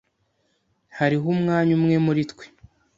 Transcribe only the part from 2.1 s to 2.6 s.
twe.